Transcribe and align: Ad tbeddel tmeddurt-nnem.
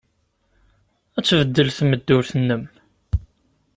Ad 1.17 1.25
tbeddel 1.25 1.69
tmeddurt-nnem. 1.77 2.63